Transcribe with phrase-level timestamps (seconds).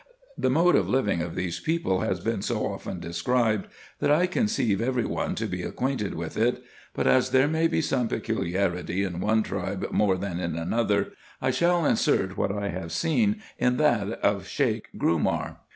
[0.35, 3.67] The mode of living of these people has been so often described,
[3.99, 6.63] that I conceive every one to be acquainted with it;
[6.95, 11.51] but as there may be some peculiarity in one tribe more than in another, I
[11.51, 15.57] shall insert what I have seen in that of Sheik Grumar.